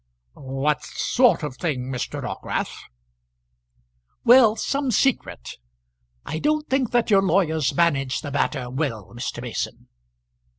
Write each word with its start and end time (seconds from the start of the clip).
"What 0.33 0.81
sort 0.81 1.43
of 1.43 1.57
thing, 1.57 1.91
Mr. 1.91 2.23
Dockwrath?" 2.23 2.75
"Well; 4.23 4.55
some 4.55 4.89
secret. 4.89 5.57
I 6.25 6.39
don't 6.39 6.67
think 6.67 6.89
that 6.89 7.11
your 7.11 7.21
lawyers 7.21 7.75
managed 7.75 8.23
the 8.23 8.31
matter 8.31 8.67
well, 8.67 9.13
Mr. 9.15 9.43
Mason." 9.43 9.89